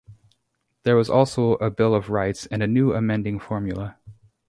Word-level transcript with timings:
There 0.81 0.95
was 0.95 1.11
also 1.11 1.57
a 1.57 1.69
bill 1.69 1.93
of 1.93 2.09
rights 2.09 2.47
and 2.47 2.63
a 2.63 2.67
new 2.67 2.91
amending 2.91 3.37
formula. 3.39 3.97